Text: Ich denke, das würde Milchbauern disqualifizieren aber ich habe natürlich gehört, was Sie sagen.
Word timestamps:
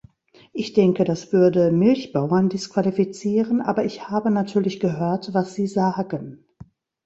Ich 0.51 0.73
denke, 0.73 1.03
das 1.03 1.31
würde 1.31 1.69
Milchbauern 1.71 2.49
disqualifizieren 2.49 3.61
aber 3.61 3.85
ich 3.85 4.09
habe 4.09 4.31
natürlich 4.31 4.79
gehört, 4.79 5.31
was 5.35 5.53
Sie 5.53 5.67
sagen. 5.67 6.43